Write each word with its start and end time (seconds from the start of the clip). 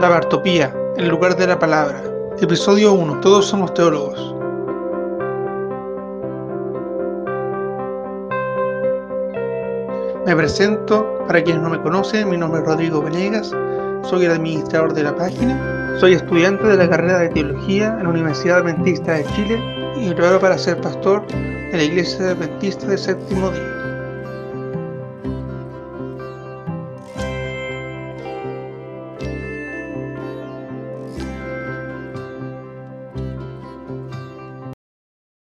La 0.00 0.08
Bartopía, 0.08 0.74
el 0.96 1.08
lugar 1.08 1.36
de 1.36 1.46
la 1.46 1.58
palabra. 1.58 2.02
Episodio 2.40 2.94
1. 2.94 3.20
Todos 3.20 3.44
somos 3.44 3.74
teólogos. 3.74 4.34
Me 10.24 10.34
presento, 10.34 11.06
para 11.26 11.44
quienes 11.44 11.62
no 11.62 11.68
me 11.68 11.82
conocen, 11.82 12.30
mi 12.30 12.38
nombre 12.38 12.62
es 12.62 12.66
Rodrigo 12.66 13.02
Venegas, 13.02 13.54
soy 14.04 14.24
el 14.24 14.30
administrador 14.30 14.94
de 14.94 15.02
la 15.02 15.14
página, 15.14 15.98
soy 16.00 16.14
estudiante 16.14 16.66
de 16.66 16.78
la 16.78 16.88
carrera 16.88 17.18
de 17.18 17.28
Teología 17.28 17.94
en 17.98 18.04
la 18.04 18.08
Universidad 18.08 18.60
Adventista 18.60 19.12
de 19.12 19.26
Chile 19.26 19.62
y 19.96 20.08
me 20.08 20.14
preparo 20.14 20.40
para 20.40 20.56
ser 20.56 20.80
pastor 20.80 21.26
de 21.26 21.76
la 21.76 21.82
Iglesia 21.82 22.30
Adventista 22.30 22.86
del 22.86 22.98
Séptimo 22.98 23.50
Día. 23.50 23.79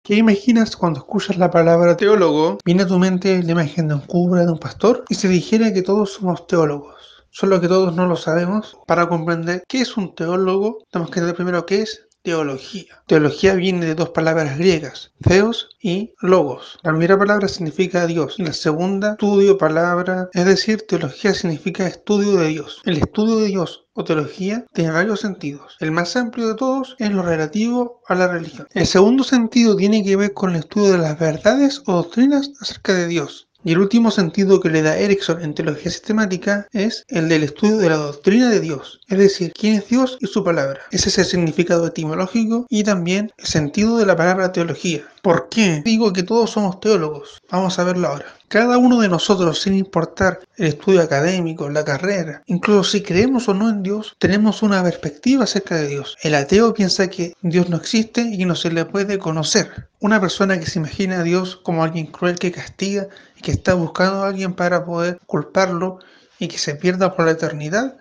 ¿Qué 0.07 0.15
imaginas 0.15 0.77
cuando 0.77 1.01
escuchas 1.01 1.37
la 1.37 1.51
palabra 1.51 1.97
teólogo? 1.97 2.59
Viene 2.63 2.83
a 2.83 2.87
tu 2.87 2.97
mente 2.97 3.43
la 3.43 3.51
imagen 3.51 3.89
de 3.89 3.95
un 3.95 3.99
cura, 3.99 4.45
de 4.45 4.51
un 4.53 4.57
pastor, 4.57 5.03
y 5.09 5.15
se 5.15 5.27
dijera 5.27 5.73
que 5.73 5.81
todos 5.81 6.13
somos 6.13 6.47
teólogos. 6.47 7.25
Solo 7.29 7.59
que 7.59 7.67
todos 7.67 7.93
no 7.93 8.07
lo 8.07 8.15
sabemos. 8.15 8.77
Para 8.87 9.09
comprender 9.09 9.63
qué 9.67 9.81
es 9.81 9.97
un 9.97 10.15
teólogo, 10.15 10.77
tenemos 10.91 11.11
que 11.11 11.19
entender 11.19 11.35
primero 11.35 11.65
qué 11.65 11.81
es 11.81 12.07
teología. 12.21 13.03
Teología 13.05 13.55
viene 13.55 13.85
de 13.85 13.95
dos 13.95 14.09
palabras 14.11 14.57
griegas, 14.57 15.11
theos 15.21 15.69
y 15.81 16.13
logos. 16.21 16.79
La 16.83 16.91
primera 16.91 17.17
palabra 17.17 17.49
significa 17.49 18.07
Dios 18.07 18.35
y 18.37 18.43
la 18.43 18.53
segunda 18.53 19.11
estudio, 19.11 19.57
palabra, 19.57 20.29
es 20.33 20.45
decir, 20.45 20.85
teología 20.87 21.33
significa 21.33 21.85
estudio 21.85 22.37
de 22.37 22.47
Dios. 22.47 22.81
El 22.85 22.97
estudio 22.97 23.37
de 23.37 23.47
Dios 23.47 23.86
teología 24.03 24.65
tiene 24.73 24.91
varios 24.91 25.21
sentidos. 25.21 25.77
El 25.79 25.91
más 25.91 26.15
amplio 26.15 26.47
de 26.47 26.55
todos 26.55 26.95
es 26.99 27.11
lo 27.11 27.23
relativo 27.23 28.01
a 28.07 28.15
la 28.15 28.27
religión. 28.27 28.67
El 28.73 28.87
segundo 28.87 29.23
sentido 29.23 29.75
tiene 29.75 30.03
que 30.03 30.15
ver 30.15 30.33
con 30.33 30.51
el 30.51 30.57
estudio 30.57 30.93
de 30.93 30.97
las 30.99 31.19
verdades 31.19 31.81
o 31.85 31.93
doctrinas 31.93 32.51
acerca 32.59 32.93
de 32.93 33.07
Dios. 33.07 33.47
Y 33.63 33.71
el 33.73 33.79
último 33.79 34.11
sentido 34.11 34.61
que 34.61 34.69
le 34.69 34.81
da 34.81 34.97
Erickson 34.97 35.41
en 35.41 35.53
teología 35.53 35.91
sistemática 35.91 36.67
es 36.71 37.03
el 37.09 37.27
del 37.27 37.43
estudio 37.43 37.77
de 37.77 37.89
la 37.89 37.97
doctrina 37.97 38.49
de 38.49 38.61
Dios, 38.61 39.01
es 39.09 39.17
decir, 39.17 39.51
quién 39.51 39.73
es 39.73 39.89
Dios 39.89 40.17
y 40.21 40.27
su 40.27 40.43
palabra. 40.43 40.79
Ese 40.91 41.09
es 41.09 41.17
el 41.17 41.25
significado 41.25 41.87
etimológico 41.87 42.65
y 42.69 42.83
también 42.83 43.31
el 43.37 43.45
sentido 43.45 43.97
de 43.97 44.05
la 44.05 44.15
palabra 44.15 44.53
teología. 44.53 45.05
¿Por 45.21 45.49
qué 45.49 45.81
digo 45.83 46.13
que 46.13 46.23
todos 46.23 46.51
somos 46.51 46.79
teólogos? 46.79 47.41
Vamos 47.51 47.77
a 47.77 47.83
verlo 47.83 48.07
ahora. 48.07 48.36
Cada 48.49 48.77
uno 48.77 49.01
de 49.01 49.09
nosotros, 49.09 49.61
sin 49.61 49.75
importar 49.75 50.39
el 50.55 50.67
estudio 50.67 51.01
académico, 51.01 51.69
la 51.69 51.83
carrera, 51.83 52.43
incluso 52.45 52.91
si 52.91 53.01
creemos 53.03 53.49
o 53.49 53.53
no 53.53 53.69
en 53.69 53.83
Dios, 53.83 54.15
tenemos 54.19 54.63
una 54.63 54.81
perspectiva 54.81 55.43
acerca 55.43 55.75
de 55.75 55.89
Dios. 55.89 56.15
El 56.23 56.33
ateo 56.33 56.73
piensa 56.73 57.09
que 57.09 57.33
Dios 57.41 57.67
no 57.67 57.75
existe 57.75 58.21
y 58.21 58.37
que 58.37 58.45
no 58.45 58.55
se 58.55 58.71
le 58.71 58.85
puede 58.85 59.19
conocer. 59.19 59.89
Una 59.99 60.21
persona 60.21 60.57
que 60.59 60.65
se 60.65 60.79
imagina 60.79 61.19
a 61.19 61.23
Dios 61.23 61.57
como 61.57 61.83
alguien 61.83 62.05
cruel 62.05 62.39
que 62.39 62.53
castiga 62.53 63.09
y 63.35 63.41
que 63.41 63.51
está 63.51 63.73
buscando 63.73 64.23
a 64.23 64.29
alguien 64.29 64.53
para 64.53 64.85
poder 64.85 65.19
culparlo 65.25 65.99
y 66.39 66.47
que 66.47 66.57
se 66.57 66.75
pierda 66.75 67.17
por 67.17 67.25
la 67.25 67.31
eternidad, 67.31 67.97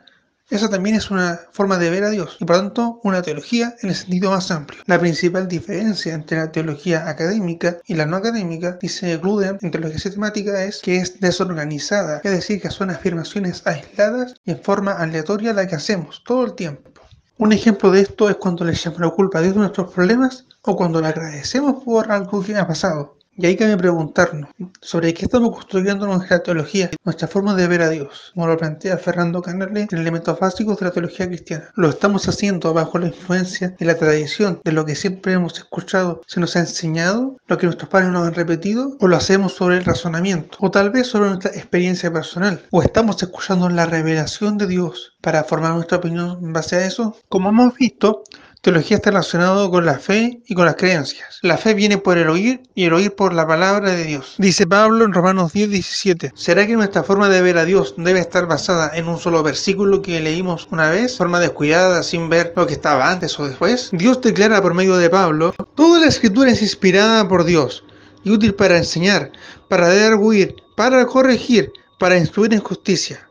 esa 0.49 0.69
también 0.69 0.95
es 0.95 1.11
una 1.11 1.41
forma 1.51 1.77
de 1.77 1.91
ver 1.91 2.05
a 2.05 2.11
Dios 2.11 2.37
y 2.39 2.45
por 2.45 2.57
tanto 2.57 3.01
una 3.03 3.21
teología 3.21 3.75
en 3.83 3.89
el 3.89 3.97
sentido 3.97 4.31
más 4.31 4.51
amplio. 4.53 4.81
La 4.87 5.01
principal 5.01 5.49
diferencia 5.49 6.15
entre 6.15 6.39
la 6.39 6.53
teología 6.53 7.09
académica 7.09 7.79
y 7.87 7.95
la 7.95 8.07
no 8.07 8.17
académica, 8.17 8.79
dice 8.81 9.17
Gruden 9.17 9.59
en 9.61 9.71
teología 9.73 9.99
sistemática, 9.99 10.63
es 10.63 10.81
que 10.83 10.99
es 10.99 11.19
desorganizada, 11.19 12.21
es 12.23 12.31
decir, 12.31 12.61
que 12.61 12.71
son 12.71 12.91
afirmaciones 12.91 13.67
aisladas 13.67 14.35
y 14.45 14.53
en 14.53 14.63
forma 14.63 14.93
aleatoria 14.93 15.53
la 15.53 15.67
que 15.67 15.75
hacemos 15.75 16.23
todo 16.25 16.45
el 16.45 16.55
tiempo. 16.55 16.91
Un 17.39 17.53
ejemplo 17.53 17.91
de 17.91 18.03
esto 18.03 18.31
es 18.31 18.37
cuando 18.37 18.65
le 18.65 18.73
echamos 18.73 19.01
la 19.01 19.11
culpa 19.11 19.41
a 19.41 19.43
Dios 19.43 19.55
de 19.55 19.61
nuestros 19.61 19.93
problemas 19.93 20.47
o 20.63 20.77
cuando 20.77 21.01
le 21.01 21.09
agradecemos 21.09 21.83
por 21.85 22.11
algo 22.11 22.43
que 22.43 22.57
ha 22.57 22.67
pasado. 22.67 23.16
Y 23.39 23.45
hay 23.45 23.57
que 23.57 23.77
preguntarnos 23.77 24.49
sobre 24.81 25.13
qué 25.13 25.27
estamos 25.27 25.51
construyendo 25.51 26.07
nuestra 26.07 26.43
teología, 26.43 26.91
nuestra 27.05 27.29
forma 27.29 27.55
de 27.55 27.67
ver 27.69 27.83
a 27.83 27.91
Dios, 27.91 28.33
como 28.35 28.47
lo 28.47 28.57
plantea 28.57 28.97
Fernando 28.97 29.43
Canale 29.43 29.87
en 29.91 29.99
elementos 29.99 30.41
básicos 30.41 30.79
de 30.79 30.87
la 30.87 30.91
teología 30.91 31.27
cristiana. 31.27 31.71
¿Lo 31.75 31.91
estamos 31.91 32.27
haciendo 32.29 32.73
bajo 32.73 32.99
la 32.99 33.09
influencia 33.09 33.75
de 33.79 33.85
la 33.85 33.99
tradición, 33.99 34.61
de 34.65 34.73
lo 34.73 34.87
que 34.87 34.95
siempre 34.95 35.35
hemos 35.35 35.59
escuchado, 35.59 36.23
se 36.27 36.41
nos 36.41 36.57
ha 36.57 36.61
enseñado, 36.61 37.37
lo 37.47 37.59
que 37.59 37.67
nuestros 37.67 37.91
padres 37.91 38.09
nos 38.11 38.27
han 38.27 38.35
repetido, 38.35 38.97
o 39.01 39.07
lo 39.07 39.17
hacemos 39.17 39.53
sobre 39.53 39.77
el 39.77 39.85
razonamiento, 39.85 40.57
o 40.61 40.71
tal 40.71 40.91
vez 40.91 41.07
sobre 41.07 41.29
nuestra 41.29 41.51
experiencia 41.51 42.11
personal, 42.11 42.63
o 42.71 42.83
estamos 42.83 43.23
escuchando 43.23 43.69
la 43.69 43.85
revelación 43.85 44.57
de 44.57 44.67
Dios 44.67 45.15
para 45.21 45.45
formar 45.45 45.75
nuestra 45.75 45.99
opinión 45.99 46.39
en 46.41 46.53
base 46.53 46.77
a 46.77 46.87
eso? 46.87 47.17
Como 47.29 47.51
hemos 47.51 47.75
visto, 47.75 48.23
Teología 48.67 48.97
está 48.97 49.11
relacionado 49.11 49.71
con 49.71 49.87
la 49.87 50.01
fe 50.01 50.43
y 50.45 50.57
con 50.57 50.65
las 50.65 50.75
creencias. 50.75 51.39
La 51.43 51.57
fe 51.57 51.73
viene 51.73 51.99
por 51.99 52.19
el 52.19 52.29
oír 52.29 52.63
y 52.75 52.83
el 52.87 52.95
oír 52.95 53.15
por 53.15 53.33
la 53.33 53.47
palabra 53.47 53.93
de 53.93 54.03
Dios. 54.03 54.35
Dice 54.39 54.67
Pablo 54.67 55.05
en 55.05 55.13
Romanos 55.13 55.53
10, 55.53 55.71
17. 55.71 56.33
¿Será 56.35 56.67
que 56.67 56.75
nuestra 56.75 57.05
forma 57.05 57.29
de 57.29 57.43
ver 57.43 57.59
a 57.59 57.65
Dios 57.65 57.95
debe 57.97 58.19
estar 58.19 58.49
basada 58.49 58.91
en 58.93 59.07
un 59.07 59.21
solo 59.21 59.45
versículo 59.45 60.03
que 60.03 60.19
leímos 60.19 60.67
una 60.73 60.91
vez, 60.91 61.17
forma 61.17 61.39
descuidada, 61.39 62.03
sin 62.03 62.29
ver 62.29 62.55
lo 62.57 62.67
que 62.67 62.73
estaba 62.73 63.09
antes 63.09 63.39
o 63.39 63.47
después? 63.47 63.91
Dios 63.93 64.21
declara 64.21 64.61
por 64.61 64.75
medio 64.75 64.97
de 64.97 65.11
Pablo, 65.11 65.55
toda 65.77 66.01
la 66.01 66.09
escritura 66.09 66.51
es 66.51 66.61
inspirada 66.61 67.29
por 67.29 67.45
Dios 67.45 67.85
y 68.25 68.33
útil 68.33 68.53
para 68.57 68.79
enseñar, 68.79 69.31
para 69.69 70.17
huir, 70.17 70.57
para 70.75 71.07
corregir, 71.07 71.71
para 72.01 72.19
instruir 72.19 72.53
en 72.53 72.63
justicia. 72.63 73.29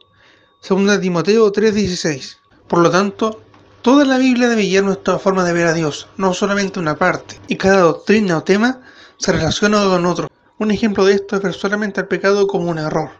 Segunda 0.61 0.97
Timoteo 0.97 1.51
3:16. 1.51 2.37
Por 2.69 2.79
lo 2.79 2.89
tanto, 2.89 3.41
Toda 3.85 4.03
la 4.03 4.17
Biblia 4.17 4.49
debe 4.49 4.63
guiar 4.63 4.83
nuestra 4.83 5.19
forma 5.19 5.43
de 5.43 5.53
ver 5.53 5.67
a 5.67 5.73
Dios, 5.73 6.07
no 6.17 6.33
solamente 6.33 6.79
una 6.79 6.97
parte, 6.97 7.39
y 7.47 7.55
cada 7.55 7.81
doctrina 7.81 8.39
o 8.39 8.43
tema 8.43 8.81
se 9.17 9.31
relaciona 9.31 9.83
con 9.83 10.07
otro. 10.07 10.27
Un 10.57 10.71
ejemplo 10.71 11.05
de 11.05 11.13
esto 11.13 11.35
es 11.35 11.43
ver 11.43 11.53
solamente 11.53 11.99
al 11.99 12.07
pecado 12.07 12.47
como 12.47 12.71
un 12.71 12.79
error. 12.79 13.11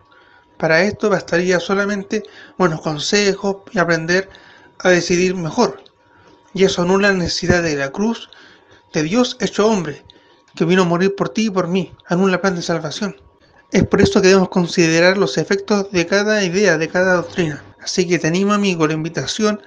Para 0.58 0.81
esto 0.81 1.08
bastaría 1.12 1.59
solamente 1.59 2.24
buenos 2.58 2.81
consejos 2.81 3.58
y 3.74 3.78
aprender 3.78 4.28
a 4.80 4.90
decidir 4.90 5.36
mejor. 5.36 5.84
Y 6.56 6.64
eso 6.64 6.82
anula 6.82 7.09
la 7.09 7.20
necesidad 7.20 7.62
de 7.62 7.76
la 7.76 7.92
cruz 7.92 8.32
de 8.92 9.03
Dios 9.03 9.38
hecho 9.42 9.68
hombre, 9.68 10.03
que 10.56 10.66
vino 10.66 10.82
a 10.82 10.86
morir 10.86 11.14
por 11.16 11.30
ti 11.30 11.46
y 11.46 11.52
por 11.52 11.68
mí, 11.68 11.94
anula 12.08 12.34
el 12.34 12.42
plan 12.42 12.56
de 12.56 12.64
salvación. 12.64 13.16
Es 13.72 13.86
por 13.86 14.02
eso 14.02 14.20
que 14.20 14.30
debemos 14.30 14.50
considerar 14.50 15.16
los 15.20 15.38
efectos 15.38 15.92
de 15.92 16.08
cada 16.08 16.44
idea, 16.44 16.80
de 16.80 16.90
cada 16.90 17.18
doctrina. 17.18 17.64
Así 17.80 18.08
que 18.08 18.18
te 18.18 18.30
animo 18.30 18.52
amigo, 18.52 18.88
la 18.88 18.94
invitación 18.94 19.62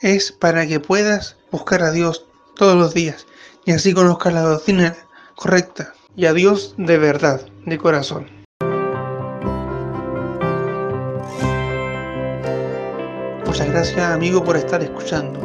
es 0.00 0.30
para 0.30 0.66
que 0.66 0.80
puedas 0.80 1.36
buscar 1.50 1.82
a 1.82 1.90
Dios 1.90 2.26
todos 2.54 2.76
los 2.76 2.94
días 2.94 3.26
y 3.64 3.72
así 3.72 3.92
conozcas 3.92 4.32
la 4.32 4.42
doctrina 4.42 4.96
correcta 5.34 5.92
y 6.14 6.26
a 6.26 6.32
Dios 6.32 6.74
de 6.76 6.98
verdad, 6.98 7.40
de 7.66 7.78
corazón. 7.78 8.26
Muchas 13.44 13.68
gracias 13.70 13.98
amigo 13.98 14.44
por 14.44 14.56
estar 14.56 14.82
escuchando. 14.82 15.40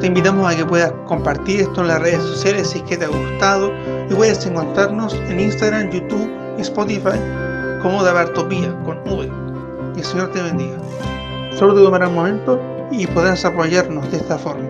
Te 0.00 0.06
invitamos 0.06 0.50
a 0.52 0.56
que 0.56 0.64
puedas 0.64 0.92
compartir 1.06 1.60
esto 1.60 1.80
en 1.82 1.88
las 1.88 2.00
redes 2.00 2.22
sociales 2.22 2.68
si 2.68 2.78
es 2.78 2.84
que 2.84 2.96
te 2.96 3.04
ha 3.04 3.08
gustado 3.08 3.72
y 4.10 4.14
puedes 4.14 4.44
encontrarnos 4.46 5.14
en 5.28 5.40
Instagram, 5.40 5.90
YouTube 5.90 6.30
y 6.58 6.62
Spotify 6.62 7.18
como 7.82 8.02
Dabartopía 8.02 8.74
con 8.84 8.98
V. 9.00 9.30
Y 9.96 9.98
el 9.98 10.04
Señor 10.04 10.32
te 10.32 10.42
bendiga. 10.42 10.78
Solo 11.58 11.74
te 11.74 11.82
tomará 11.82 12.08
un 12.08 12.14
momento 12.14 12.75
y 12.90 13.06
podrás 13.06 13.44
apoyarnos 13.44 14.10
de 14.10 14.18
esta 14.18 14.38
forma. 14.38 14.68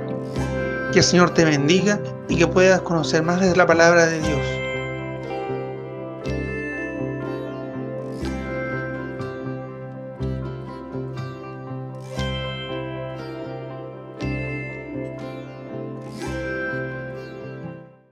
Que 0.92 0.98
el 0.98 1.04
Señor 1.04 1.30
te 1.34 1.44
bendiga 1.44 2.00
y 2.28 2.36
que 2.36 2.46
puedas 2.46 2.80
conocer 2.80 3.22
más 3.22 3.40
de 3.40 3.54
la 3.54 3.66
palabra 3.66 4.06
de 4.06 4.20
Dios. 4.20 4.65